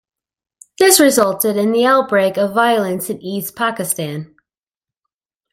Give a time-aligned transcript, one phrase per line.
[0.79, 4.33] This resulted in the outbreak of violence in East Pakistan.